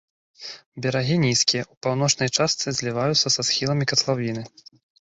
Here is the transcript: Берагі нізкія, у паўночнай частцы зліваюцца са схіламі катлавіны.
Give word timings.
Берагі 0.85 1.17
нізкія, 1.25 1.67
у 1.75 1.79
паўночнай 1.89 2.33
частцы 2.39 2.67
зліваюцца 2.81 3.27
са 3.39 3.51
схіламі 3.51 3.83
катлавіны. 3.95 4.43